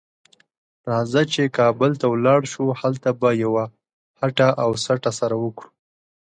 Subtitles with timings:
[0.91, 3.63] راځه چې کابل ته ولاړ شو؛ هلته به یوه
[4.19, 5.69] هټه او سټه سره وکړو.